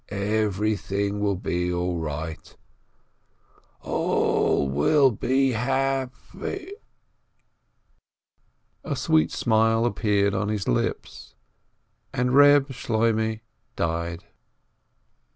[0.09, 2.57] Every thing will be all right!
[3.83, 6.11] All will be hap"
[8.83, 11.35] A sweet smile appeared on his lips,
[12.11, 13.35] and Eeb Shloi meh
[13.75, 14.23] died.